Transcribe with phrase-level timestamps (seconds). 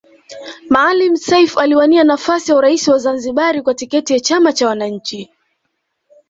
[0.69, 5.29] Maalim Seif aliwania nafasi ya urais wa Zanzibari kwa tiketi ya chama cha wananchi